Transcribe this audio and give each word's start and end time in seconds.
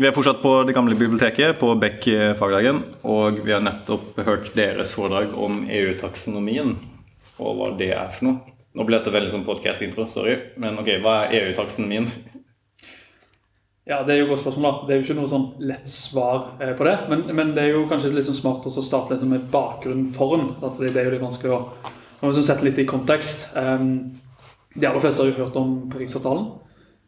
Vi 0.00 0.08
er 0.08 0.14
fortsatt 0.16 0.40
på 0.40 0.54
det 0.64 0.72
gamle 0.72 0.96
biblioteket 0.96 1.58
på 1.60 1.74
Beck 1.76 2.06
fagdagen, 2.38 2.78
og 3.04 3.42
vi 3.44 3.52
har 3.52 3.60
nettopp 3.60 4.16
hørt 4.24 4.48
deres 4.56 4.94
foredrag 4.96 5.34
om 5.36 5.66
EU-taksonomien 5.68 6.78
og 7.36 7.58
hva 7.58 7.68
det 7.76 7.90
er 7.92 8.08
for 8.14 8.30
noe. 8.30 8.54
Nå 8.72 8.86
ble 8.88 8.96
dette 8.96 9.12
veldig 9.12 9.28
sånn 9.34 9.44
podkast-intro, 9.44 10.06
sorry, 10.08 10.38
men 10.56 10.80
ok, 10.80 10.94
hva 11.04 11.26
er 11.26 11.42
EU-taksonomien? 11.42 12.08
Ja, 13.84 14.02
Det 14.06 14.14
er 14.14 14.18
jo 14.22 14.24
et 14.24 14.30
godt 14.30 14.44
spørsmål. 14.46 14.64
da. 14.64 14.86
Det 14.86 14.94
er 14.94 15.00
jo 15.00 15.04
ikke 15.04 15.18
noe 15.18 15.28
sånn 15.28 15.46
lett 15.68 15.88
svar 15.90 16.52
eh, 16.62 16.72
på 16.78 16.84
det. 16.86 16.96
Men, 17.10 17.24
men 17.34 17.52
det 17.52 17.64
er 17.64 17.72
jo 17.74 17.86
kanskje 17.90 18.14
litt 18.14 18.28
sånn 18.30 18.38
smart 18.38 18.66
å 18.66 18.72
starte 18.78 19.16
litt 19.16 19.28
med 19.28 19.48
bakgrunnen 19.50 20.08
for 20.14 20.36
den. 20.36 20.54
fordi 20.62 20.92
det 20.92 21.02
er 21.02 21.08
jo 21.10 21.14
litt 21.16 21.24
vanskelig 21.24 21.52
å 21.52 21.60
liksom 22.22 22.46
sette 22.46 22.64
litt 22.64 22.78
i 22.78 22.86
kontekst. 22.86 23.50
Um, 23.58 24.14
de 24.74 24.86
aller 24.86 25.02
fleste 25.02 25.20
har 25.20 25.32
jo 25.32 25.40
hørt 25.40 25.58
om 25.58 25.74
Parisavtalen. 25.90 26.46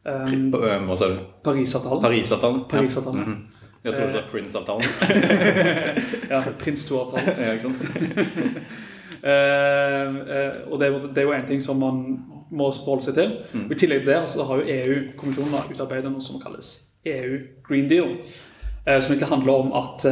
Um, 0.05 0.51
Hva 0.53 0.97
sa 0.97 1.09
du? 1.09 1.19
Parisavtalen. 1.45 2.03
Parisavtalen? 2.03 2.65
Parisavtalen. 2.71 3.21
Ja. 3.21 3.27
Mhm. 3.27 3.43
Jeg 3.85 3.93
tror 3.95 4.07
det 4.07 4.17
er 4.17 4.29
Prince-avtalen. 4.31 4.85
ja, 6.33 6.39
prins 6.59 6.87
2-avtalen. 6.89 7.27
ja, 7.39 7.53
ikke 7.53 7.63
sant? 7.63 7.83
Uh, 9.25 10.15
uh, 10.33 10.73
og 10.73 10.81
det 10.81 10.87
er, 10.87 10.93
jo, 10.93 11.09
det 11.09 11.19
er 11.19 11.23
jo 11.23 11.33
en 11.33 11.47
ting 11.49 11.61
som 11.63 11.77
man 11.77 11.99
må 12.51 12.71
forholde 12.73 13.05
seg 13.05 13.19
til. 13.19 13.35
Mm. 13.53 13.67
I 13.73 13.79
tillegg 13.83 14.01
til 14.07 14.09
det 14.09 14.23
så 14.33 14.47
har 14.49 14.63
jo 14.63 14.79
EU-kommisjonen 14.79 15.69
utarbeidet 15.75 16.13
noe 16.13 16.25
som 16.25 16.41
kalles 16.41 16.73
EU 17.05 17.37
Green 17.69 17.91
Deal. 17.93 18.17
Uh, 18.89 18.97
som 19.05 19.13
egentlig 19.13 19.29
handler 19.29 19.53
om 19.53 19.77
at, 19.77 20.09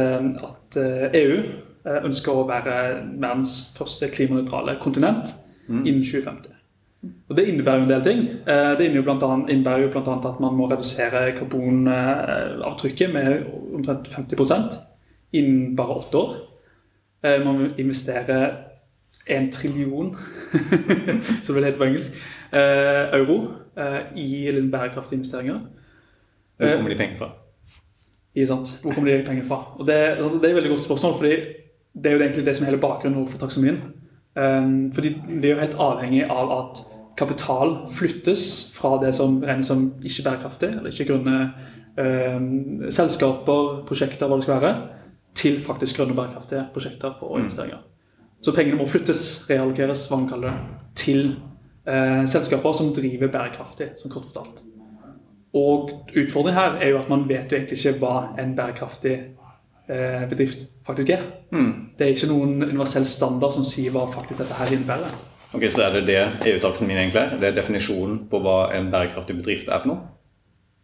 at 0.51 0.77
EU 1.17 1.41
ønsker 2.05 2.31
å 2.31 2.45
være 2.47 2.75
verdens 3.17 3.73
første 3.77 4.07
klimanøytrale 4.13 4.77
kontinent 4.85 5.33
Mm. 5.67 5.85
innen 5.85 6.03
2050. 6.03 6.51
Og 7.03 7.37
Det 7.37 7.47
innebærer 7.47 7.77
jo 7.77 7.83
en 7.83 7.89
del 7.89 8.03
ting. 8.03 8.19
Det 8.47 8.85
innebærer, 8.85 9.81
jo 9.81 9.89
bl.a. 9.91 10.29
at 10.29 10.39
man 10.39 10.55
må 10.55 10.69
redusere 10.71 11.31
karbonavtrykket 11.37 13.13
med 13.13 13.43
omtrent 13.73 14.07
50% 14.07 14.77
innen 15.33 15.75
bare 15.75 15.97
åtte 15.97 16.17
år. 16.17 16.35
Man 17.23 17.59
må 17.59 17.67
investere 17.77 18.39
en 19.27 19.51
trillion, 19.51 20.17
som 21.43 21.55
det 21.55 21.65
heter 21.65 21.77
på 21.77 21.83
engelsk, 21.83 22.15
euro 22.53 23.37
i 24.15 24.51
bærekraftige 24.71 25.17
investeringer. 25.17 25.59
Hvor 26.57 26.75
kommer 26.75 26.89
de 26.89 26.97
pengene 26.97 27.17
fra? 27.17 27.29
Ikke 28.35 28.47
sant? 28.47 28.79
Hvor 28.83 28.93
kommer 28.93 29.11
de 29.11 29.25
pengene 29.25 29.47
fra? 29.47 29.59
Og 29.79 29.87
det, 29.87 29.95
det 30.17 30.45
er 30.45 30.49
et 30.49 30.55
veldig 30.55 30.69
godt 30.69 30.83
spørsmål, 30.83 31.13
fordi 31.17 31.35
det 31.93 32.05
er 32.05 32.15
jo 32.15 32.19
egentlig 32.19 32.45
det 32.45 32.57
som 32.57 32.65
er 32.65 32.71
hele 32.71 32.81
bakgrunnen 32.81 33.27
for 33.27 33.37
taksonomien. 33.39 33.81
Fordi 34.93 35.15
vi 35.29 35.47
er 35.47 35.53
jo 35.53 35.59
helt 35.59 35.79
avhengig 35.79 36.23
av 36.25 36.51
at 36.57 36.83
kapital 37.17 37.75
flyttes 37.93 38.73
fra 38.77 38.97
det 39.03 39.13
som 39.15 39.37
regnes 39.43 39.69
som 39.69 39.85
ikke 40.03 40.25
bærekraftig, 40.25 40.69
eller 40.69 40.91
ikke 40.91 41.09
grønne 41.11 41.37
eh, 41.97 42.91
selskaper, 42.93 43.83
prosjekter, 43.87 44.27
hva 44.27 44.39
det 44.39 44.47
skal 44.47 44.61
være, 44.61 44.75
til 45.37 45.61
faktisk 45.65 45.99
grønne 45.99 46.17
bærekraftige 46.17 46.67
prosjekter 46.73 47.21
og 47.21 47.39
investeringer. 47.39 47.81
Så 48.43 48.51
pengene 48.55 48.77
må 48.77 48.87
flyttes, 48.89 49.45
reallokeres, 49.49 50.07
hva 50.09 50.19
man 50.19 50.29
kaller 50.29 50.51
det, 50.51 50.79
til 50.99 51.21
eh, 51.87 52.23
selskaper 52.29 52.75
som 52.77 52.93
driver 52.95 53.31
bærekraftig, 53.31 53.93
som 54.01 54.11
kort 54.11 54.27
fortalt. 54.31 54.63
Og 55.53 55.89
utfordringen 56.17 56.57
her 56.57 56.79
er 56.81 56.89
jo 56.89 56.99
at 57.03 57.09
man 57.09 57.27
vet 57.29 57.51
jo 57.51 57.57
egentlig 57.57 57.77
ikke 57.77 57.99
hva 58.01 58.15
en 58.41 58.55
bærekraftig 58.57 59.13
eh, 59.89 60.25
bedrift 60.29 60.65
faktisk 60.85 61.13
er. 61.13 61.27
Mm. 61.51 61.93
Det 61.97 62.07
er 62.07 62.15
ikke 62.15 62.31
noen 62.31 62.57
universell 62.63 63.05
standard 63.05 63.53
som 63.53 63.67
sier 63.67 63.93
hva 63.93 64.07
faktisk 64.11 64.41
dette 64.41 64.57
her 64.57 64.73
innebærer. 64.73 65.13
Ok, 65.53 65.67
Så 65.69 65.85
er 65.85 65.99
det 65.99 66.07
det 66.09 66.19
EU-taksonomien 66.49 67.03
egentlig 67.03 67.21
er? 67.21 67.37
Det 67.37 67.51
er 67.51 67.57
definisjonen 67.59 68.23
på 68.29 68.41
hva 68.41 68.73
en 68.73 68.89
bærekraftig 68.93 69.37
bedrift 69.37 69.69
er 69.69 69.83
for 69.83 69.93
noe? 69.93 70.09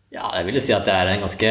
Ja, 0.09 0.25
jeg 0.39 0.47
vil 0.47 0.57
si 0.57 0.73
at 0.73 0.87
det 0.87 0.93
er 0.93 1.11
en 1.11 1.21
ganske 1.21 1.49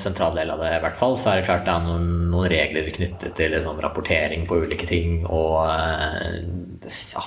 sentral 0.00 0.34
del 0.36 0.50
av 0.52 0.60
det. 0.60 0.74
i 0.76 0.80
hvert 0.84 0.98
fall. 1.00 1.16
Så 1.16 1.30
er 1.30 1.40
det 1.40 1.46
klart 1.46 1.64
det 1.64 1.72
er 1.72 1.86
noen, 1.86 2.08
noen 2.32 2.50
regler 2.52 2.90
knyttet 2.92 3.32
til 3.36 3.54
liksom, 3.54 3.80
rapportering 3.80 4.44
på 4.48 4.58
ulike 4.64 4.88
ting 4.88 5.22
og 5.24 5.62
ja, 5.64 7.24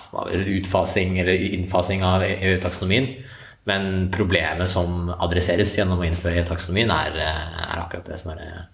utfasing 0.57 1.17
eller 1.23 1.47
innfasing 1.49 2.05
av 2.05 2.25
EU-taksonomien. 2.27 3.09
Men 3.65 4.11
problemet 4.13 4.69
som 4.69 5.09
adresseres 5.15 5.73
gjennom 5.73 6.03
å 6.03 6.05
innføre 6.05 6.43
EU-taksonomien, 6.43 6.93
er, 6.93 7.17
er, 7.25 7.77
akkurat 7.81 8.05
det 8.05 8.21
Snorre 8.21 8.67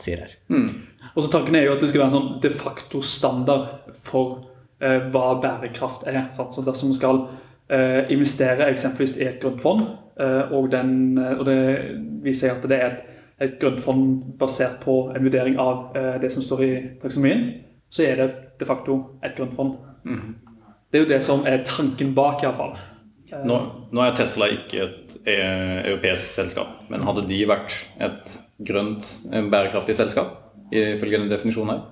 sier 0.00 0.24
her. 0.24 0.36
Mm. 0.48 0.70
Og 1.12 1.24
så 1.24 1.32
Tanken 1.34 1.56
er 1.58 1.66
jo 1.66 1.74
at 1.74 1.84
det 1.84 1.90
skal 1.90 2.04
være 2.04 2.12
en 2.14 2.16
sånn 2.16 2.38
de 2.40 2.52
facto 2.54 3.02
standard 3.04 3.92
for 4.08 4.38
eh, 4.38 4.57
hva 4.78 5.26
bærekraft 5.42 6.04
er. 6.06 6.28
Sant? 6.32 6.54
Så 6.54 6.62
Dersom 6.62 6.92
vi 6.92 6.98
skal 6.98 7.22
eh, 7.70 8.12
investere 8.12 8.68
eksempelvis 8.72 9.16
i 9.20 9.28
et 9.28 9.38
grønt 9.42 9.62
fond, 9.62 9.84
eh, 10.20 10.52
og, 10.52 10.70
den, 10.72 11.18
og 11.18 11.44
det 11.48 11.60
viser 12.24 12.56
at 12.56 12.66
det 12.68 12.80
er 12.80 12.90
et, 12.90 13.16
et 13.40 13.56
grønt 13.60 13.80
fond 13.84 14.04
basert 14.38 14.80
på 14.82 14.98
en 15.14 15.24
vurdering 15.24 15.58
av 15.62 15.96
eh, 15.96 16.18
det 16.22 16.32
som 16.34 16.44
står 16.44 16.64
i 16.66 16.72
taksonomien, 17.02 17.48
så 17.90 18.04
er 18.08 18.22
det 18.22 18.28
de 18.60 18.68
facto 18.68 18.98
et 19.24 19.36
grønt 19.36 19.56
fond. 19.56 19.76
Mm. 20.04 20.36
Det 20.88 21.00
er 21.00 21.04
jo 21.04 21.10
det 21.10 21.22
som 21.24 21.44
er 21.46 21.64
tanken 21.68 22.14
bak, 22.16 22.42
iallfall. 22.42 22.78
Nå, 23.44 23.56
nå 23.92 24.00
er 24.00 24.14
Tesla 24.16 24.46
ikke 24.48 24.86
et 24.86 25.16
eh, 25.28 25.84
europeisk 25.90 26.38
selskap, 26.40 26.78
men 26.88 27.04
hadde 27.04 27.26
de 27.28 27.42
vært 27.48 27.76
et 28.00 28.38
grønt, 28.64 29.04
bærekraftig 29.52 29.94
selskap, 29.98 30.32
ifølge 30.72 31.20
den 31.20 31.30
definisjonen 31.30 31.74
her? 31.74 31.84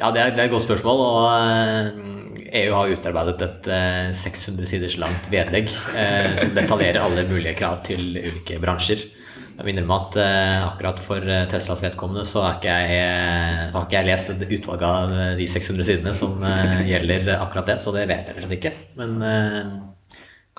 Ja, 0.00 0.10
det 0.14 0.22
er, 0.22 0.32
det 0.32 0.42
er 0.42 0.48
et 0.48 0.54
godt 0.54 0.64
spørsmål. 0.64 1.00
og 1.04 2.06
EU 2.50 2.72
har 2.74 2.90
utarbeidet 2.90 3.42
et 3.46 3.68
600 4.16 4.66
siders 4.66 4.96
langt 4.98 5.28
vedlegg 5.30 5.68
eh, 5.94 6.32
som 6.40 6.54
detaljerer 6.56 6.98
alle 7.04 7.26
mulige 7.28 7.54
krav 7.60 7.82
til 7.86 8.16
ulike 8.16 8.58
bransjer. 8.62 9.04
Jeg 9.60 9.66
minner 9.68 9.84
om 9.84 9.92
at 9.94 10.16
eh, 10.18 10.56
akkurat 10.64 11.02
for 11.04 11.28
Teslas 11.52 11.84
vedkommende 11.84 12.24
så 12.26 12.42
har 12.46 12.56
ikke 12.58 12.78
jeg, 12.80 13.68
har 13.76 13.86
ikke 13.86 13.98
jeg 13.98 14.08
lest 14.08 14.32
et 14.32 14.56
utvalg 14.56 14.82
av 14.88 15.14
de 15.38 15.46
600 15.52 15.90
sidene 15.92 16.16
som 16.16 16.42
eh, 16.48 16.80
gjelder 16.90 17.36
akkurat 17.36 17.70
det, 17.74 17.78
så 17.84 17.94
det 17.94 18.08
vet 18.10 18.32
jeg 18.32 18.40
rett 18.40 18.58
ikke. 18.58 18.74
Men 18.98 19.20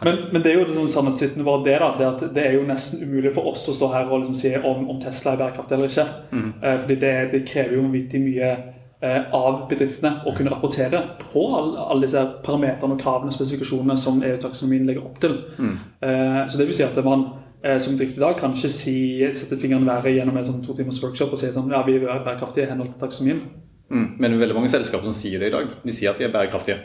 men, 0.03 0.17
men, 0.31 0.41
det 0.41 0.49
er 0.51 0.55
jo 0.57 0.65
liksom 0.65 0.87
sannhetsvitnet 0.89 1.45
bare 1.45 1.63
det. 1.65 1.77
da, 1.79 1.89
det, 1.97 2.05
at 2.07 2.35
det 2.35 2.43
er 2.43 2.55
jo 2.57 2.65
nesten 2.65 3.03
umulig 3.05 3.33
for 3.35 3.51
oss 3.51 3.67
å 3.69 3.75
stå 3.77 3.89
her 3.93 4.09
og 4.09 4.23
liksom 4.23 4.37
si 4.39 4.53
om, 4.57 4.87
om 4.89 5.01
Tesla 5.01 5.35
er 5.35 5.41
bærekraftig 5.43 5.77
eller 5.77 5.91
ikke. 5.91 6.05
Mm. 6.31 6.47
Eh, 6.57 6.77
fordi 6.81 6.97
det, 7.03 7.11
det, 7.33 7.41
krever 7.49 7.75
jo 7.77 7.83
vanvittig 7.85 8.21
mye 8.23 8.47
eh, 8.47 8.63
av 9.01 9.63
bedriftene 9.69 10.21
å 10.29 10.33
kunne 10.37 10.51
rapportere 10.53 10.99
på 11.23 11.45
alle, 11.57 11.85
alle 11.89 12.05
disse 12.05 12.21
parameterne 12.45 12.93
og 12.97 13.01
kravene 13.01 13.33
og 13.33 13.37
spesifikasjonene 13.37 13.97
som 13.97 14.21
EU-taksonomien 14.21 14.85
legger 14.85 15.07
opp 15.07 15.17
til. 15.23 15.39
Mm. 15.57 15.73
Eh, 16.05 16.41
så 16.45 16.59
det 16.59 16.67
vil 16.69 16.77
si 16.77 16.85
at 16.85 16.99
man 17.05 17.25
eh, 17.63 17.79
som 17.81 17.97
bedrift 17.97 18.19
i 18.19 18.23
dag 18.23 18.37
kan 18.37 18.53
ikke 18.53 18.69
si, 18.73 18.95
sette 19.41 19.57
fingeren 19.61 19.87
i 19.87 19.89
været 19.89 20.17
gjennom 20.19 20.37
en 20.37 20.47
sånn 20.51 20.63
to 20.65 20.77
timers 20.77 21.01
workshop 21.01 21.33
og 21.33 21.41
si 21.41 21.49
sånn, 21.53 21.73
ja, 21.73 21.81
vi 21.87 21.97
er 21.97 22.07
bærekraftige 22.07 22.67
i 22.67 22.73
henhold 22.73 22.93
til 22.93 23.01
taksonomien. 23.01 23.45
Mm. 23.91 24.07
Men 24.21 24.39
veldig 24.39 24.57
mange 24.59 24.71
selskaper 24.71 25.09
som 25.09 25.15
sier 25.17 25.41
det 25.41 25.49
i 25.49 25.55
dag. 25.55 25.71
De 25.81 25.95
sier 25.95 26.13
at 26.13 26.21
de 26.21 26.27
er 26.29 26.33
bærekraftige. 26.33 26.79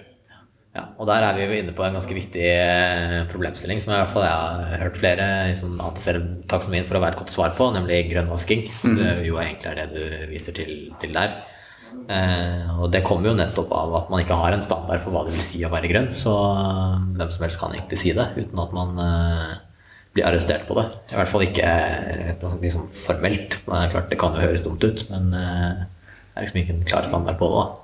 Ja, 0.76 0.82
og 1.00 1.08
der 1.08 1.24
er 1.24 1.36
vi 1.36 1.44
jo 1.46 1.56
inne 1.56 1.72
på 1.72 1.84
en 1.86 1.94
ganske 1.96 2.12
viktig 2.12 2.48
eh, 2.52 3.18
problemstilling 3.30 3.78
som 3.80 3.92
jeg, 3.92 4.00
i 4.00 4.04
hvert 4.04 4.12
fall 4.12 4.26
jeg 4.26 4.40
har 4.40 4.82
hørt 4.84 4.98
flere 5.00 5.28
liksom, 5.52 5.76
anser 5.80 6.18
taksonomien 6.50 6.88
for 6.88 6.98
å 6.98 7.04
være 7.04 7.16
et 7.16 7.20
godt 7.22 7.32
svar 7.32 7.54
på, 7.56 7.68
nemlig 7.76 8.02
grønnvasking. 8.10 8.66
Mm. 8.84 8.96
Det 9.00 9.12
jo 9.28 9.38
egentlig 9.40 9.72
er 9.72 9.78
det 9.80 9.86
du 9.94 10.32
viser 10.32 10.56
til, 10.56 10.74
til 11.00 11.16
der. 11.16 11.38
Eh, 12.06 12.66
og 12.78 12.90
det 12.94 13.02
kommer 13.06 13.30
jo 13.30 13.38
nettopp 13.38 13.72
av 13.74 13.94
at 14.00 14.10
man 14.12 14.22
ikke 14.22 14.38
har 14.38 14.54
en 14.54 14.64
standard 14.64 15.02
for 15.02 15.14
hva 15.14 15.24
det 15.26 15.34
vil 15.34 15.44
si 15.44 15.62
å 15.66 15.72
være 15.72 15.90
grønn. 15.90 16.10
Så 16.14 16.32
hvem 16.32 17.32
som 17.34 17.46
helst 17.46 17.60
kan 17.62 17.74
egentlig 17.74 18.00
si 18.02 18.12
det 18.16 18.28
uten 18.36 18.62
at 18.62 18.76
man 18.76 19.00
eh, 19.02 19.56
blir 20.16 20.28
arrestert 20.28 20.68
på 20.68 20.76
det. 20.78 20.86
I 21.10 21.18
hvert 21.18 21.32
fall 21.32 21.46
ikke 21.46 21.72
liksom, 22.62 22.86
formelt. 22.90 23.58
Men 23.66 23.80
det 23.80 23.82
er 23.88 23.96
klart 23.96 24.12
det 24.12 24.20
kan 24.20 24.36
jo 24.36 24.44
høres 24.44 24.64
dumt 24.66 24.86
ut, 24.86 25.02
men 25.10 25.32
det 25.34 25.42
er 25.42 26.46
liksom 26.46 26.62
ikke 26.62 26.78
en 26.78 26.86
klar 26.86 27.08
standard 27.08 27.40
på 27.40 27.50
det. 27.50 27.64
da. 27.64 27.82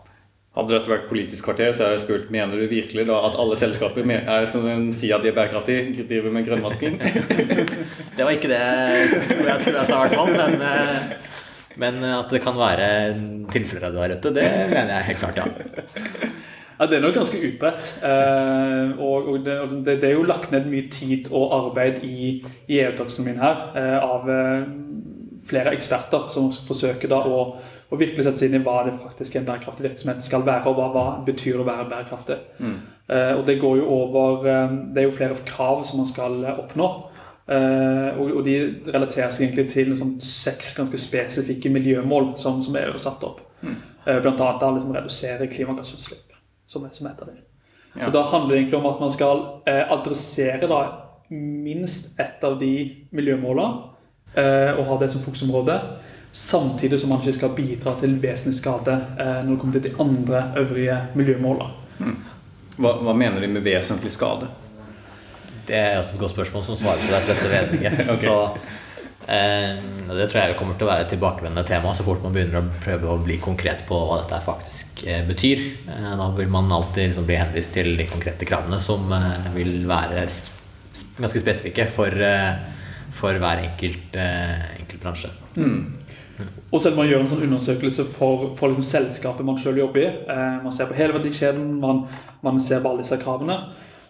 Hadde 0.52 0.74
dette 0.74 0.90
vært 0.90 1.06
Politisk 1.08 1.46
kvarter, 1.48 1.70
så 1.72 1.86
hadde 1.86 1.96
jeg 1.96 2.04
spurt 2.04 2.32
mener 2.32 2.60
du 2.60 2.66
virkelig 2.68 3.06
da 3.08 3.22
at 3.24 3.38
alle 3.40 3.56
selskaper 3.56 4.04
er, 4.04 4.44
som 4.44 4.66
sier 4.92 5.16
at 5.16 5.24
de 5.24 5.30
er 5.30 5.36
bærekraftige, 5.38 6.04
driver 6.10 6.34
med 6.34 6.44
grønnvasking? 6.44 6.98
det 8.19 8.26
var 8.26 8.34
ikke 8.37 8.50
det 8.52 8.58
jeg 8.60 9.14
tror 9.14 9.48
jeg, 9.48 9.62
tror 9.64 9.78
jeg 9.78 9.88
sa, 9.88 9.96
i 9.96 10.02
hvert 10.02 10.19
fall. 10.20 10.34
Men, 10.37 11.31
men, 11.80 12.02
at 12.04 12.32
det 12.32 12.42
kan 12.44 12.58
være 12.58 12.88
tilfeller 13.52 13.94
der 13.94 14.16
ute, 14.16 14.34
det 14.34 14.46
mener 14.70 14.96
jeg 14.96 15.10
helt 15.12 15.24
klart, 15.24 15.42
ja. 15.42 15.46
Ja, 16.80 16.86
Det 16.88 16.96
er 16.96 17.02
nok 17.04 17.14
ganske 17.14 17.38
utbredt. 17.46 17.88
Og, 18.98 19.44
det, 19.44 19.84
det, 19.86 20.08
er 20.08 20.16
jo 20.16 20.24
lagt 20.26 20.50
ned 20.50 20.64
mye 20.66 20.88
tid 20.90 21.28
og 21.30 21.52
arbeid 21.54 22.00
i, 22.02 22.40
i 22.66 22.80
EU-taksonomien 22.80 23.38
her 23.38 24.00
av 24.02 24.26
flere 25.46 25.76
eksperter 25.76 26.26
som 26.32 26.48
forsøker 26.66 27.12
da 27.12 27.20
å 27.22 27.44
å, 27.92 27.98
virkelig 28.00 28.26
sette 28.26 28.40
seg 28.40 28.50
inn 28.50 28.60
i 28.60 28.64
hva 28.64 28.82
det 28.86 28.96
faktisk 29.02 29.38
en 29.38 29.48
bærekraftig 29.48 29.84
virksomhet 29.84 30.25
skal 30.25 30.46
være, 30.46 30.70
og 30.70 30.78
hva, 30.78 30.88
hva 30.94 31.06
betyr 31.26 31.60
å 31.60 31.68
være 31.68 31.88
bærekraftig. 31.90 32.38
Mm. 32.62 32.76
Eh, 33.12 33.32
og 33.36 33.44
Det 33.48 33.58
går 33.60 33.80
jo 33.82 33.88
over, 33.98 34.46
um, 34.48 34.78
det 34.94 35.02
er 35.02 35.08
jo 35.08 35.16
flere 35.18 35.40
krav 35.48 35.84
som 35.88 36.00
man 36.00 36.08
skal 36.08 36.38
oppnå. 36.54 36.88
Uh, 37.42 38.20
og, 38.20 38.28
og, 38.38 38.42
De 38.46 38.56
relaterer 38.94 39.32
seg 39.34 39.48
egentlig 39.48 39.66
til 39.72 39.94
sånn, 39.98 40.14
seks 40.22 40.76
ganske 40.78 41.00
spesifikke 41.00 41.72
miljømål 41.74 42.36
som, 42.38 42.60
som 42.62 42.76
er 42.78 42.94
satt 43.02 43.24
opp. 43.26 43.40
Mm. 43.62 43.78
Uh, 44.06 44.18
blant 44.22 44.38
annet 44.38 44.66
å 44.66 44.74
liksom, 44.76 44.92
redusere 44.96 45.48
klimagassutslipp, 45.50 46.36
som, 46.70 46.86
som 46.94 47.10
heter 47.10 47.32
det. 47.32 47.40
Ja. 47.96 48.06
Så 48.06 48.12
Da 48.14 48.26
handler 48.30 48.54
det 48.54 48.60
egentlig 48.62 48.78
om 48.78 48.88
at 48.88 49.02
man 49.02 49.10
skal 49.12 49.42
adressere 49.66 50.68
da, 50.70 50.78
minst 51.32 52.20
ett 52.20 52.44
av 52.44 52.58
de 52.58 52.72
miljømålene 53.10 53.92
eh, 54.34 54.72
og 54.78 54.86
ha 54.86 54.98
det 55.00 55.10
som 55.12 55.22
fokusområde. 55.22 55.78
Samtidig 56.32 57.00
som 57.00 57.12
man 57.12 57.20
ikke 57.20 57.36
skal 57.36 57.54
bidra 57.56 57.94
til 58.00 58.16
vesentlig 58.20 58.58
skade 58.60 58.96
eh, 59.20 59.38
når 59.44 59.54
det 59.54 59.60
kommer 59.60 59.78
til 59.78 59.86
de 59.86 59.94
andre 60.00 60.42
øvrige 60.60 60.98
miljømålene. 61.14 62.12
Hva, 62.76 62.96
hva 63.04 63.14
mener 63.16 63.44
de 63.44 63.52
med 63.52 63.64
vesentlig 63.66 64.12
skade? 64.14 64.48
Det 65.67 65.79
er 65.79 65.99
også 65.99 66.17
et 66.17 66.23
godt 66.23 66.35
spørsmål 66.35 66.64
som 66.67 66.79
svares 66.81 67.05
på 67.05 67.12
dette 67.12 67.50
vedlegget. 67.53 68.00
Ok. 68.12 68.23
Så 68.23 69.31
eh, 69.31 69.76
det 70.09 70.26
tror 70.32 70.41
jeg 70.41 70.56
kommer 70.59 70.79
til 70.79 70.88
å 70.88 70.91
være 70.91 71.06
et 71.06 71.12
tilbakevendende 71.14 71.64
tema 71.69 71.93
så 71.94 72.06
fort 72.06 72.25
man 72.25 72.35
begynner 72.35 72.61
å 72.61 72.81
prøve 72.82 73.12
å 73.12 73.20
bli 73.23 73.38
konkret 73.43 73.85
på 73.88 74.00
hva 74.09 74.23
dette 74.25 74.43
faktisk 74.47 75.05
eh, 75.06 75.23
betyr. 75.29 75.62
Eh, 75.87 76.11
da 76.19 76.29
vil 76.37 76.50
man 76.53 76.73
alltid 76.75 77.12
liksom 77.12 77.29
bli 77.29 77.38
henvist 77.38 77.75
til 77.76 77.94
de 78.00 78.09
konkrete 78.11 78.49
kravene 78.49 78.81
som 78.82 79.06
eh, 79.14 79.49
vil 79.56 79.82
være 79.91 80.26
ganske 81.23 81.44
spesifikke 81.44 81.87
for, 81.91 82.11
eh, 82.11 82.59
for 83.14 83.38
hver 83.38 83.64
enkelt, 83.69 84.19
eh, 84.19 84.81
enkelt 84.82 85.03
bransje. 85.03 85.32
Og 86.73 86.81
selv 86.81 86.97
om 86.97 87.03
man 87.03 87.11
gjør 87.11 87.23
en 87.23 87.31
sånn 87.31 87.44
undersøkelse 87.47 88.06
for, 88.14 88.53
for 88.59 88.73
liksom 88.73 88.87
selskapet 88.88 89.47
man 89.47 89.59
selv 89.61 89.82
jobber 89.82 90.00
i, 90.00 90.11
eh, 90.32 90.59
man 90.64 90.73
ser 90.75 90.88
på 90.88 90.97
hele 90.97 91.17
verdikjeden, 91.19 91.75
man, 91.81 92.06
man 92.43 92.61
ser 92.61 92.81
på 92.82 92.91
alle 92.91 93.05
disse 93.05 93.19
kravene, 93.20 93.59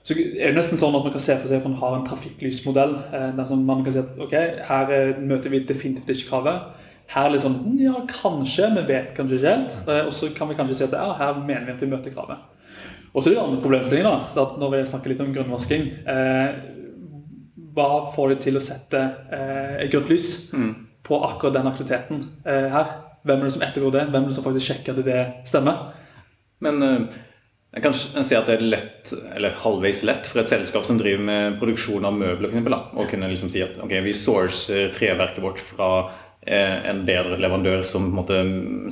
så 0.02 0.16
er 0.18 0.50
det 0.50 0.56
nesten 0.56 0.80
sånn 0.80 0.96
at 0.98 1.04
man 1.04 1.14
kan 1.14 1.22
se 1.22 1.36
for 1.38 1.46
seg 1.46 1.60
at 1.60 1.66
man 1.68 1.78
har 1.78 1.96
en 1.96 2.06
trafikklysmodell. 2.06 2.96
Eh, 3.14 3.28
der 3.38 3.46
som 3.46 3.60
man 3.66 3.84
kan 3.86 3.94
si 3.94 4.00
at 4.02 4.16
ok, 4.18 4.34
her 4.68 4.94
eh, 4.96 5.20
møter 5.22 5.52
vi 5.52 5.62
definitivt 5.68 6.10
ikke 6.16 6.32
kravet. 6.32 6.72
Her 7.12 7.28
er 7.28 7.42
sånn, 7.42 7.58
«Mm, 7.62 7.76
ja, 7.84 7.94
kanskje, 8.08 8.70
vi 8.78 8.86
vet 8.88 9.12
kanskje 9.14 9.38
ikke 9.38 9.52
helt. 9.52 9.76
Eh, 9.86 10.02
og 10.08 10.14
så 10.16 10.32
kan 10.34 10.50
vi 10.50 10.58
kanskje 10.58 10.80
si 10.80 10.88
at 10.88 10.96
ja, 10.98 11.06
her 11.20 11.38
mener 11.38 11.68
vi 11.68 11.76
at 11.76 11.84
vi 11.84 11.90
møter 11.92 12.14
kravet. 12.14 12.42
Og 13.12 13.20
så 13.20 13.30
er 13.30 13.36
det 13.36 13.42
andre 13.44 13.62
problemstillinger 13.62 14.08
da, 14.08 14.28
så 14.32 14.46
at 14.46 14.60
når 14.60 14.74
vi 14.74 14.84
snakker 14.88 15.12
litt 15.12 15.22
om 15.22 15.32
grønnvasking. 15.36 15.88
Eh, 16.08 16.60
hva 17.76 17.88
får 18.12 18.34
det 18.34 18.38
til 18.44 18.58
å 18.58 18.64
sette 18.64 19.00
eh, 19.32 19.84
grønt 19.92 20.10
lys 20.12 20.28
på 21.06 21.18
akkurat 21.24 21.56
den 21.56 21.68
aktiviteten 21.70 22.24
eh, 22.44 22.68
her? 22.72 22.96
Hvem 23.22 23.38
er 23.38 23.48
det 23.48 23.54
som 23.54 23.64
ettergår 23.64 23.94
det? 23.94 24.06
Hvem 24.10 24.24
er 24.24 24.32
det 24.32 24.36
som 24.36 24.46
faktisk 24.46 24.72
sjekker 24.72 24.98
at 24.98 25.06
det 25.06 25.20
stemmer? 25.48 25.92
Men 26.64 26.82
eh, 26.86 27.20
jeg 27.72 27.84
kan 27.86 27.94
si 27.96 28.36
at 28.36 28.48
det 28.50 28.58
er 28.58 28.66
lett, 28.66 29.12
eller 29.32 29.54
halvveis 29.62 30.02
lett 30.04 30.26
for 30.28 30.42
et 30.42 30.50
selskap 30.50 30.84
som 30.84 30.98
driver 31.00 31.22
med 31.24 31.54
produksjon 31.60 32.04
av 32.04 32.12
møbler, 32.12 32.52
da, 32.68 32.82
å 32.92 33.06
kunne 33.08 33.30
liksom 33.32 33.48
si 33.52 33.62
at 33.64 33.78
ok, 33.80 33.94
vi 34.04 34.12
sourcer 34.12 34.90
treverket 34.92 35.40
vårt 35.40 35.62
fra 35.64 35.88
eh, 36.44 36.84
en 36.90 37.00
bedre 37.08 37.40
leverandør 37.40 37.80
som 37.88 38.10
måte 38.12 38.42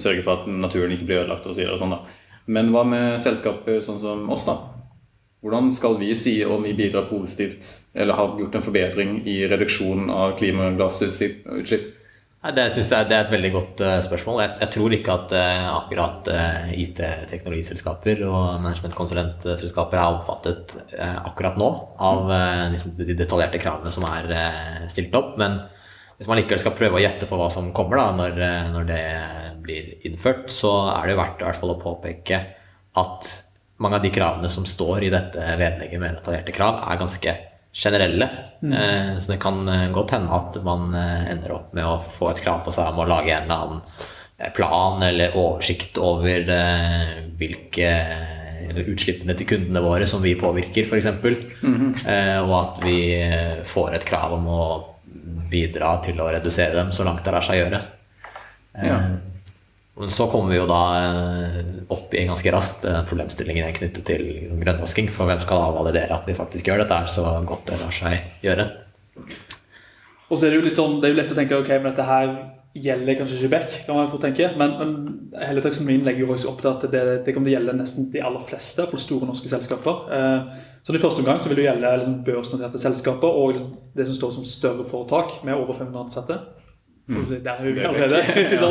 sørger 0.00 0.24
for 0.24 0.40
at 0.40 0.48
naturen 0.48 0.96
ikke 0.96 1.10
blir 1.10 1.22
ødelagt 1.26 1.50
osv. 1.50 1.60
Sånn, 1.76 1.92
da. 1.92 2.00
Men 2.48 2.72
hva 2.72 2.86
med 2.88 3.20
selskaper 3.20 3.84
sånn 3.84 4.00
som 4.00 4.24
oss, 4.32 4.48
da? 4.48 4.56
Hvordan 5.44 5.68
skal 5.72 6.00
vi 6.00 6.14
si 6.16 6.38
om 6.44 6.64
vi 6.64 6.72
bidrar 6.76 7.08
positivt 7.08 7.68
eller 7.96 8.16
har 8.16 8.40
gjort 8.40 8.56
en 8.56 8.64
forbedring 8.64 9.14
i 9.28 9.42
reduksjon 9.48 10.08
av 10.12 10.34
klimagassutslipp? 10.40 11.44
Det 12.40 12.70
synes 12.72 12.88
jeg 12.88 13.04
det 13.10 13.16
er 13.18 13.26
et 13.26 13.32
veldig 13.34 13.48
godt 13.52 13.80
eh, 13.84 13.98
spørsmål. 14.00 14.38
Jeg, 14.40 14.52
jeg 14.62 14.72
tror 14.72 14.94
ikke 14.96 15.12
at 15.12 15.32
eh, 15.36 15.66
akkurat 15.74 16.30
eh, 16.32 16.70
IT-teknologiselskaper 16.86 18.22
og 18.24 18.62
managementkonsulentselskaper 18.64 20.00
er 20.00 20.14
omfattet 20.14 20.72
akkurat 21.00 21.58
nå 21.60 21.68
av 22.00 22.32
de 22.96 23.16
detaljerte 23.18 23.60
kravene 23.60 23.92
som 23.92 24.06
er 24.08 24.32
stilt 24.88 25.12
opp. 25.20 25.36
Men 25.40 25.58
hvis 26.16 26.30
man 26.30 26.40
likevel 26.40 26.62
skal 26.62 26.76
prøve 26.78 26.96
å 26.96 27.04
gjette 27.04 27.28
på 27.28 27.36
hva 27.36 27.50
som 27.52 27.68
kommer 27.76 28.00
da, 28.00 28.08
når, 28.16 28.40
når 28.72 28.88
det 28.88 29.04
blir 29.60 29.92
innført, 30.08 30.48
så 30.48 30.72
er 30.94 31.10
det 31.10 31.20
verdt 31.20 31.44
i 31.44 31.48
hvert 31.48 31.60
fall 31.60 31.74
å 31.76 31.80
påpeke 31.82 32.40
at 33.00 33.34
mange 33.84 34.00
av 34.00 34.04
de 34.04 34.16
kravene 34.16 34.48
som 34.52 34.64
står 34.68 35.04
i 35.04 35.12
dette 35.12 35.44
vedlegget 35.60 36.00
med 36.00 36.16
detaljerte 36.22 36.56
krav, 36.56 36.80
er 36.88 37.04
ganske 37.04 37.36
generelle. 37.72 38.28
Eh, 38.62 39.18
så 39.18 39.32
det 39.32 39.40
kan 39.42 39.68
eh, 39.68 39.90
godt 39.94 40.10
hende 40.16 40.34
at 40.34 40.58
man 40.64 40.94
eh, 40.94 41.30
ender 41.32 41.54
opp 41.54 41.74
med 41.76 41.86
å 41.86 42.00
få 42.02 42.32
et 42.32 42.42
krav 42.42 42.64
på 42.66 42.74
seg 42.74 42.90
om 42.90 43.02
å 43.04 43.08
lage 43.10 43.34
en 43.34 43.46
eller 43.46 43.66
annen 43.66 44.50
plan 44.56 45.02
eller 45.04 45.36
oversikt 45.36 45.98
over 46.00 46.48
eh, 46.50 47.16
hvilke 47.38 47.90
utslippene 48.70 49.34
til 49.34 49.48
kundene 49.50 49.82
våre 49.82 50.06
som 50.06 50.22
vi 50.22 50.36
påvirker, 50.38 50.86
f.eks. 50.86 51.08
eh, 52.06 52.38
og 52.42 52.54
at 52.60 52.82
vi 52.84 52.98
får 53.66 53.96
et 53.98 54.06
krav 54.06 54.36
om 54.36 54.46
å 54.50 54.62
bidra 55.50 55.96
til 56.04 56.20
å 56.22 56.28
redusere 56.30 56.76
dem 56.76 56.92
så 56.94 57.06
langt 57.06 57.24
det 57.26 57.34
lar 57.34 57.44
seg 57.44 57.58
gjøre. 57.64 57.80
Ja. 58.78 59.00
Så 60.08 60.30
kommer 60.32 60.54
vi 60.54 60.60
jo 60.60 60.68
da 60.70 60.82
eh, 60.96 61.56
opp 61.92 62.14
i 62.14 62.24
ganske 62.28 62.52
raskt 62.54 62.86
den 62.86 63.08
problemstillingen 63.08 63.74
knyttet 63.76 64.06
til 64.08 64.22
grønnvasking. 64.62 65.10
For 65.12 65.28
hvem 65.28 65.42
skal 65.42 65.60
da 65.60 65.74
validere 65.76 66.16
at 66.16 66.28
vi 66.28 66.38
faktisk 66.38 66.70
gjør 66.70 66.84
dette 66.84 67.00
her 67.02 67.10
så 67.10 67.26
godt 67.46 67.68
det 67.68 67.80
lar 67.82 67.92
seg 67.92 68.46
gjøre? 68.46 68.70
Og 70.30 70.38
så 70.38 70.46
er 70.46 70.54
det 70.54 70.60
jo 70.60 70.66
litt 70.68 70.78
sånn, 70.78 71.00
det 71.02 71.10
er 71.10 71.14
jo 71.14 71.20
lett 71.20 71.34
å 71.34 71.36
tenke 71.36 71.58
ok, 71.58 71.70
men 71.76 71.90
dette 71.90 72.06
her 72.06 72.32
gjelder 72.78 73.16
kanskje 73.18 73.38
ikke 73.40 73.50
Beck, 73.50 73.72
kan 73.86 73.96
man 73.98 74.10
fort 74.12 74.22
tenke. 74.22 74.46
Men, 74.58 74.76
men 74.78 75.42
hele 75.42 75.62
taksonomien 75.64 76.04
legger 76.06 76.24
jo 76.24 76.30
faktisk 76.30 76.52
opp 76.52 76.60
til 76.62 76.70
at 76.70 76.86
det, 76.92 77.02
det 77.26 77.34
kommer 77.34 77.50
til 77.50 77.56
å 77.56 77.58
gjelde 77.58 77.76
nesten 77.80 78.10
de 78.12 78.22
aller 78.22 78.44
fleste 78.46 78.86
for 78.92 79.02
store 79.02 79.26
norske 79.28 79.50
selskaper. 79.50 80.06
Eh, 80.14 80.68
så 80.86 80.94
i 80.94 81.02
første 81.02 81.24
omgang 81.24 81.42
så 81.42 81.50
vil 81.50 81.60
det 81.60 81.66
gjelde 81.66 81.92
liksom, 82.00 82.16
børsnoterte 82.24 82.80
selskaper 82.80 83.42
og 83.42 83.58
det 83.98 84.06
som 84.08 84.16
står 84.16 84.36
som 84.38 84.46
større 84.48 84.86
foretak 84.88 85.40
med 85.44 85.58
over 85.58 85.76
500 85.76 86.06
ansatte. 86.06 86.38
Og 87.10 87.30
Der 87.30 87.50
er 87.52 87.64
vi 87.64 87.80
allerede. 87.80 88.20
ja. 88.62 88.70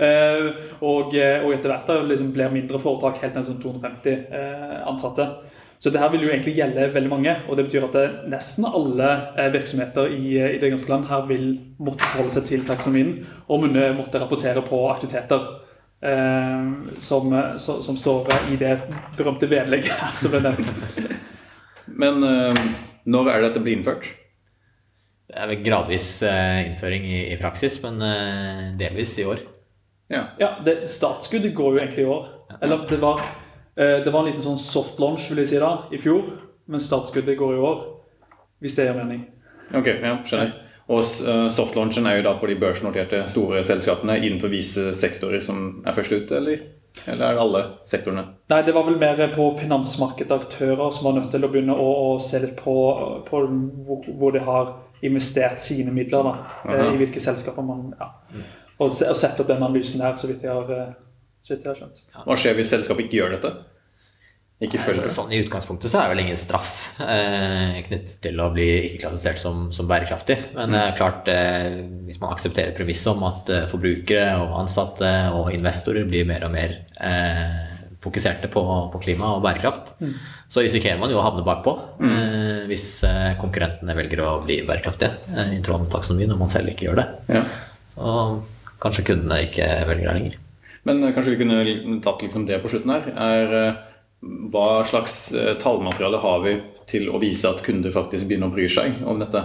Eh, 0.00 0.46
og, 0.80 1.14
eh, 1.14 1.44
og 1.44 1.54
etter 1.54 1.72
hvert 1.72 1.88
da 1.88 2.00
liksom 2.04 2.32
blir 2.34 2.52
mindre 2.52 2.80
foretak 2.80 3.20
helt 3.22 3.36
ned 3.36 3.46
til 3.46 3.54
sånn 3.54 3.62
250 3.64 4.36
eh, 4.36 4.76
ansatte. 4.88 5.28
Så 5.80 5.88
det 5.90 6.00
her 6.02 6.10
vil 6.12 6.26
jo 6.26 6.28
egentlig 6.28 6.58
gjelde 6.58 6.90
veldig 6.92 7.08
mange, 7.08 7.34
og 7.48 7.56
det 7.56 7.64
betyr 7.64 7.86
at 7.86 7.94
det, 7.96 8.04
nesten 8.28 8.66
alle 8.68 9.08
eh, 9.40 9.48
virksomheter 9.54 10.12
i, 10.12 10.36
eh, 10.36 10.54
i 10.56 10.60
det 10.60 10.68
ganske 10.74 10.92
land 10.92 11.08
her 11.08 11.24
vil 11.28 11.46
måtte 11.80 12.04
forholde 12.04 12.36
seg 12.36 12.48
til 12.50 12.66
taksonomien 12.68 13.14
og 13.48 13.62
munne 13.62 13.86
måtte 13.96 14.20
rapportere 14.20 14.60
på 14.66 14.82
aktiviteter 14.92 15.46
eh, 16.04 16.68
som, 17.00 17.32
eh, 17.32 17.56
som 17.56 17.96
står 17.96 18.28
i 18.52 18.60
det 18.60 18.74
berømte 19.16 19.48
vedlegget 19.48 19.96
her 20.02 20.20
som 20.20 20.34
ble 20.34 20.42
nevnt. 20.50 20.68
Men 21.88 22.28
eh, 22.28 22.64
når 23.08 23.32
er 23.32 23.40
det 23.40 23.48
dette 23.48 23.64
blir 23.64 23.78
innført? 23.78 24.10
Det 25.30 25.38
er 25.38 25.50
vel 25.52 25.60
gradvis 25.62 26.08
eh, 26.26 26.60
innføring 26.66 27.04
i, 27.06 27.18
i 27.30 27.36
praksis, 27.38 27.76
men 27.84 28.02
eh, 28.02 28.62
delvis 28.78 29.14
i 29.22 29.26
år. 29.30 29.44
Ja. 30.10 30.24
Ja, 30.40 30.48
det, 30.66 30.88
startskuddet 30.90 31.54
går 31.54 31.76
jo 31.76 31.78
egentlig 31.78 32.02
i 32.02 32.08
år. 32.10 32.24
Eller 32.58 32.82
det 32.90 32.98
var, 32.98 33.22
eh, 33.78 34.00
det 34.02 34.10
var 34.10 34.24
en 34.24 34.32
liten 34.32 34.42
sånn 34.42 34.58
soft 34.58 34.98
launch 34.98 35.28
vil 35.30 35.44
jeg 35.44 35.52
si 35.52 35.60
da, 35.62 35.70
i 35.94 36.00
fjor, 36.02 36.32
men 36.66 36.82
startskuddet 36.82 37.38
går 37.38 37.54
i 37.54 37.62
år. 37.68 37.86
Hvis 38.60 38.74
det 38.76 38.88
gir 38.88 38.98
mening. 38.98 39.22
Ok, 39.70 39.86
ja, 40.02 40.16
skjønner. 40.26 40.50
Og 40.90 40.98
uh, 41.06 41.46
softlaunchen 41.54 42.08
er 42.10 42.18
jo 42.18 42.26
da 42.26 42.34
på 42.40 42.48
de 42.50 42.56
børsnoterte 42.58 43.22
store 43.30 43.62
selskapene 43.64 44.16
innenfor 44.18 44.50
visse 44.50 44.90
sektorer 44.98 45.40
som 45.44 45.84
er 45.86 45.94
først 45.94 46.16
ute, 46.16 46.40
eller? 46.40 46.64
Eller 47.06 47.22
er 47.28 47.36
det 47.36 47.42
alle 47.44 47.60
sektorene? 47.86 48.24
Nei, 48.50 48.58
det 48.66 48.74
var 48.74 48.88
vel 48.88 48.98
mer 48.98 49.22
på 49.30 49.46
finansmarkedaktører 49.60 50.90
som 50.90 51.06
var 51.06 51.20
nødt 51.20 51.30
til 51.30 51.46
å 51.46 51.50
begynne 51.52 51.76
å, 51.78 51.90
å 52.10 52.16
se 52.18 52.42
litt 52.42 52.58
på, 52.58 52.74
på 53.28 53.42
hvor, 53.86 54.08
hvor 54.18 54.34
de 54.34 54.42
har 54.42 54.72
investert 55.06 55.62
sine 55.62 55.92
midler. 55.94 56.22
da, 56.22 56.34
eh, 56.74 56.86
I 56.94 57.00
hvilke 57.00 57.22
selskaper 57.22 57.66
man 57.66 57.94
ja. 57.98 58.12
Og, 58.80 58.88
se, 58.92 59.08
og 59.10 59.16
sette 59.16 59.42
opp 59.42 59.50
den 59.50 59.60
analysen 59.60 60.00
der, 60.00 60.16
så 60.16 60.30
vidt 60.30 60.46
jeg 60.46 60.52
har, 60.52 60.70
eh, 60.72 60.94
så 61.44 61.54
vidt 61.54 61.66
jeg 61.66 61.72
har 61.72 61.82
skjønt. 61.82 62.00
Hva 62.24 62.38
skjer 62.38 62.56
hvis 62.58 62.72
selskapet 62.76 63.08
ikke 63.08 63.20
gjør 63.20 63.36
dette? 63.36 63.52
Ikke 64.60 64.76
følger 64.76 65.06
det? 65.06 65.12
sånn 65.14 65.30
I 65.32 65.38
utgangspunktet 65.40 65.88
så 65.88 66.02
er 66.02 66.08
det 66.08 66.12
vel 66.12 66.22
ingen 66.26 66.36
straff 66.36 66.72
eh, 67.00 67.78
knyttet 67.86 68.18
til 68.26 68.42
å 68.44 68.50
bli 68.52 68.66
ikke 68.90 69.06
klassifisert 69.06 69.40
som, 69.40 69.62
som 69.72 69.88
bærekraftig. 69.88 70.36
Men 70.52 70.76
det 70.76 70.82
er 70.84 70.98
klart, 70.98 71.30
eh, 71.32 71.78
hvis 72.04 72.20
man 72.20 72.34
aksepterer 72.34 72.76
premisset 72.76 73.08
om 73.14 73.24
at 73.30 73.48
eh, 73.48 73.64
forbrukere 73.70 74.34
og 74.42 74.58
ansatte 74.60 75.12
og 75.38 75.48
investorer 75.56 76.04
blir 76.08 76.28
mer 76.28 76.44
og 76.44 76.52
mer 76.52 76.76
eh, 77.00 77.69
fokuserte 78.00 78.48
på, 78.52 78.62
på 78.92 79.00
klima 79.02 79.34
og 79.36 79.42
bærekraft, 79.44 79.92
så 80.48 80.64
risikerer 80.64 80.98
man 81.00 81.12
jo 81.12 81.18
å 81.20 81.24
havne 81.24 81.44
bakpå 81.46 81.74
eh, 82.06 82.62
hvis 82.70 82.86
eh, 83.06 83.34
konkurrentene 83.40 83.96
velger 83.98 84.22
å 84.24 84.38
bli 84.44 84.60
bærekraftige 84.68 85.36
eh, 85.36 85.52
i 85.58 85.60
tråd 85.64 85.84
med 85.84 85.92
taksonomien 85.92 86.32
når 86.32 86.40
man 86.40 86.52
selv 86.52 86.72
ikke 86.72 86.88
gjør 86.88 87.02
det. 87.02 87.06
Ja. 87.36 87.44
Så 87.92 88.14
kanskje 88.80 89.06
kundene 89.10 89.42
ikke 89.44 89.68
velger 89.90 90.08
det 90.08 90.16
lenger. 90.16 90.40
Men 90.88 91.04
eh, 91.04 91.14
kanskje 91.14 91.36
vi 91.36 91.42
kunne 91.42 92.00
tatt 92.04 92.24
liksom 92.24 92.48
det 92.48 92.60
på 92.64 92.72
slutten 92.72 92.94
her. 92.96 93.12
Er, 93.28 93.56
eh, 93.60 93.86
hva 94.52 94.66
slags 94.88 95.20
tallmateriale 95.62 96.20
har 96.20 96.42
vi 96.44 96.58
til 96.90 97.06
å 97.12 97.20
vise 97.22 97.48
at 97.48 97.62
kunder 97.64 97.92
faktisk 97.94 98.28
begynner 98.28 98.50
å 98.50 98.56
bry 98.56 98.66
seg 98.68 99.04
om 99.08 99.20
dette? 99.20 99.44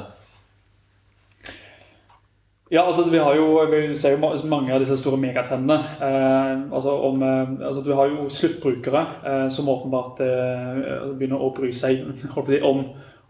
Ja, 2.75 2.81
altså 2.83 3.05
vi 3.07 3.17
jo, 3.17 3.45
vi 3.71 3.95
ser 3.95 4.17
jo 4.17 4.29
mange 4.51 4.73
av 4.75 4.81
disse 4.83 4.97
store 4.99 5.15
megatrendene. 5.21 5.77
Eh, 6.03 6.63
altså 6.75 6.91
om, 7.07 7.21
eh, 7.23 7.51
altså 7.67 7.81
Du 7.81 7.93
har 7.95 8.09
jo 8.11 8.25
sluttbrukere 8.29 9.03
eh, 9.23 9.49
som 9.49 9.69
åpenbart 9.71 10.19
eh, 10.19 11.05
begynner 11.15 11.39
å 11.39 11.53
bry 11.55 11.69
seg 11.71 12.01
om, 12.71 12.81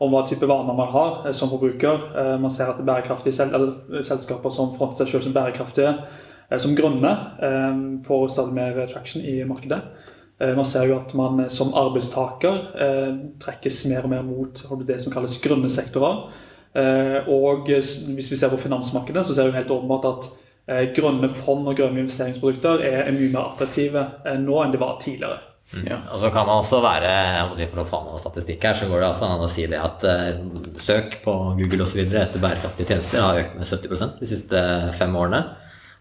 om 0.02 0.16
hva 0.16 0.24
type 0.26 0.50
vaner 0.50 0.74
man 0.74 0.90
har 0.90 1.28
eh, 1.28 1.36
som 1.38 1.52
forbruker. 1.52 2.08
Eh, 2.18 2.32
man 2.42 2.50
ser 2.50 2.72
at 2.72 2.82
bærekraftige 2.82 3.38
sel 3.38 3.54
selskaper 4.02 4.50
som 4.50 4.74
fronter 4.80 5.04
seg 5.04 5.14
selv 5.14 5.28
som 5.28 5.36
bærekraftige, 5.36 5.94
som 6.62 6.74
grønne, 6.78 7.12
får 8.06 8.28
stadig 8.30 8.54
mer 8.54 8.76
traction 8.90 9.24
i 9.26 9.40
markedet. 9.50 9.80
Man 10.38 10.68
ser 10.68 10.86
jo 10.86 11.00
at 11.00 11.14
man 11.18 11.48
som 11.50 11.72
arbeidstaker 11.74 12.60
trekkes 13.42 13.80
mer 13.90 14.06
og 14.06 14.12
mer 14.12 14.22
mot 14.22 14.62
det 14.86 15.00
som 15.02 15.14
kalles 15.14 15.40
grønne 15.42 15.72
sektorer. 15.74 16.28
Eh, 16.76 17.30
Og 17.32 17.70
hvis 17.70 18.32
vi 18.32 18.38
ser 18.38 18.52
på 18.52 18.60
finansmarkedet, 18.60 19.26
så 19.26 19.36
ser 19.36 19.50
vi 19.50 19.58
helt 19.58 19.72
åpenbart 19.72 20.08
at 20.12 20.32
eh, 20.68 20.86
grønne 20.96 21.32
fond 21.32 21.68
og 21.68 21.78
grønne 21.78 22.04
investeringsprodukter 22.04 22.84
er 22.84 23.12
mye 23.16 23.32
mer 23.32 23.54
attraktive 23.54 24.08
eh, 24.26 24.40
nå 24.42 24.62
enn 24.64 24.76
det 24.76 24.82
var 24.82 24.98
tidligere. 25.04 25.40
Ja. 25.82 25.98
Og 26.14 26.20
så 26.22 26.30
kan 26.30 26.46
man 26.46 26.60
også 26.62 26.78
være, 26.84 27.10
jeg 27.10 27.46
må 27.50 27.56
si 27.58 27.66
For 27.72 27.82
å 27.82 27.88
få 27.90 28.00
noe 28.06 28.20
statistikk 28.22 28.68
her, 28.68 28.76
så 28.78 28.90
går 28.90 29.02
det 29.02 29.08
altså 29.08 29.30
an 29.32 29.42
å 29.42 29.50
si 29.50 29.64
det 29.66 29.80
at 29.82 30.04
uh, 30.06 30.60
søk 30.78 31.16
på 31.24 31.34
Google 31.58 31.88
osv. 31.88 32.04
etter 32.06 32.44
bærekraftige 32.44 32.92
tjenester 32.92 33.24
har 33.24 33.40
økt 33.42 33.56
med 33.58 33.66
70% 33.66 34.20
de 34.22 34.30
siste 34.30 34.62
fem 35.00 35.18
årene. 35.18 35.42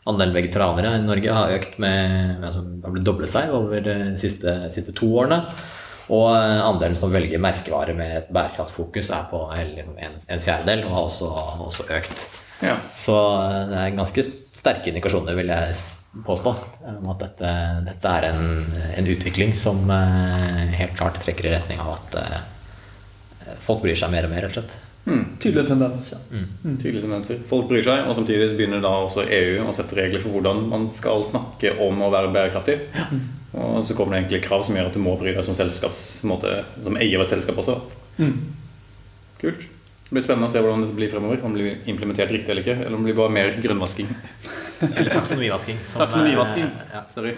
Andelen 0.05 0.37
vegetarianere 0.37 0.99
i 0.99 1.07
Norge 1.07 1.33
har 1.33 1.55
økt 1.57 1.79
med, 1.81 2.45
altså, 2.45 2.61
har 2.85 2.93
blitt 2.93 3.07
doblet 3.09 3.33
seg 3.33 3.55
over 3.57 3.81
de 3.87 3.97
siste, 4.21 4.53
siste 4.75 4.93
to 5.01 5.09
årene. 5.23 5.41
Og 6.13 6.31
eh, 6.37 6.61
andelen 6.61 6.97
som 6.99 7.13
velger 7.13 7.41
merkevare 7.43 7.95
med 7.97 8.17
et 8.19 8.33
bærekraftfokus 8.35 9.11
er 9.15 9.29
på 9.31 9.41
liksom, 9.57 9.99
en, 10.05 10.17
en 10.29 10.43
fjerdedel, 10.45 10.85
og 10.87 10.97
har 10.97 11.07
også, 11.09 11.29
også 11.69 11.87
økt. 11.97 12.25
Ja. 12.65 12.77
Så 12.97 13.17
eh, 13.41 13.61
det 13.71 13.79
er 13.81 13.99
ganske 13.99 14.27
sterke 14.55 14.93
indikasjoner, 14.93 15.37
vil 15.39 15.53
jeg 15.53 15.77
påstå, 16.27 16.55
om 16.95 17.13
at 17.15 17.25
dette, 17.25 17.53
dette 17.89 18.17
er 18.19 18.29
en, 18.31 18.43
en 19.01 19.13
utvikling 19.17 19.55
som 19.59 19.81
eh, 19.91 20.75
helt 20.77 20.97
klart 20.99 21.23
trekker 21.25 21.49
i 21.49 21.55
retning 21.57 21.81
av 21.85 21.97
at 21.99 22.21
folk 23.65 23.83
bryr 23.85 23.97
seg 23.99 24.13
mer 24.13 24.27
og 24.29 24.33
mer, 24.33 24.45
rett 24.45 24.57
og 24.57 24.63
slett. 24.63 24.77
Tydelig 25.05 25.67
tendens. 25.69 26.05
ja. 26.15 26.43
Tydelige 26.81 27.03
tendenser. 27.05 27.43
Folk 27.49 27.69
bryr 27.69 27.85
seg, 27.85 28.07
og 28.09 28.17
samtidig 28.17 28.55
begynner 28.57 28.81
da 28.85 28.95
også 29.05 29.27
EU 29.29 29.67
å 29.69 29.75
sette 29.77 29.99
regler 29.99 30.23
for 30.23 30.33
hvordan 30.33 30.63
man 30.71 30.87
skal 30.97 31.27
snakke 31.29 31.75
om 31.85 32.01
å 32.07 32.11
være 32.15 32.33
bærekraftig. 32.33 32.79
Og 33.55 33.85
så 33.85 33.95
kommer 33.99 34.17
det 34.17 34.23
egentlig 34.25 34.43
krav 34.49 34.65
som 34.67 34.79
gjør 34.79 34.89
at 34.89 34.97
du 34.97 35.03
må 35.05 35.15
bry 35.21 35.35
deg 35.37 35.45
som, 35.47 35.55
på 35.55 35.93
måte, 36.31 36.57
som 36.83 36.97
eier 36.97 37.21
av 37.21 37.27
et 37.27 37.35
selskap 37.37 37.61
også. 37.61 37.77
Kult. 39.43 39.67
Det 40.05 40.13
blir 40.13 40.25
spennende 40.25 40.49
å 40.49 40.53
se 40.53 40.61
hvordan 40.63 40.85
dette 40.85 40.97
blir 40.97 41.11
fremover. 41.13 41.41
Om 41.45 41.55
det 41.57 41.63
blir 41.65 41.91
implementert 41.91 42.33
riktig 42.33 42.53
eller 42.53 42.65
ikke. 42.65 42.77
Eller 42.85 42.97
om 42.97 43.03
det 43.05 43.13
blir 43.13 43.19
bare 43.19 43.35
mer 43.35 43.57
grønnvasking. 43.61 44.11
Eller 44.85 45.11
taksonomivasking. 45.15 45.81
Taksonomivasking. 45.95 46.69
eh, 46.69 46.95
ja. 46.95 47.05
Sorry. 47.15 47.35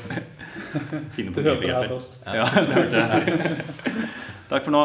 Fine 1.16 1.32
Du 1.37 1.42
hørte 1.42 1.62
det 1.62 1.75
her 1.75 1.88
først. 1.94 2.20
Ja, 2.26 2.46
det 2.52 2.78
hørte 2.78 3.02
jeg. 3.06 3.66
Takk 4.50 4.66
for 4.66 4.75
nå. 4.75 4.85